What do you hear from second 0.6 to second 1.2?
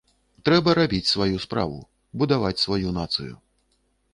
рабіць